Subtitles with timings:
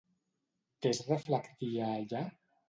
[0.85, 2.25] Què es reflectia allà?